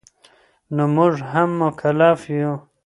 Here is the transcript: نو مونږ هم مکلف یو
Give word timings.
نو 0.75 0.83
مونږ 0.95 1.15
هم 1.31 1.49
مکلف 1.61 2.19
یو 2.39 2.51